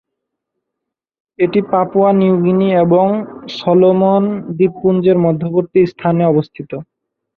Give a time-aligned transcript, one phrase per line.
[1.39, 3.07] এটি Papua New Guinea এবং
[3.57, 4.23] Solomon
[4.55, 6.71] দ্বীপপুঞ্জের মধ্যবর্তী স্থানে অবস্থিত।